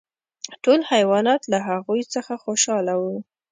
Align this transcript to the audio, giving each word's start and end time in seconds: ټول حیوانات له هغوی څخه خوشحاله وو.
ټول 0.63 0.79
حیوانات 0.91 1.41
له 1.51 1.59
هغوی 1.67 2.01
څخه 2.13 2.33
خوشحاله 2.43 2.93
وو. 3.01 3.15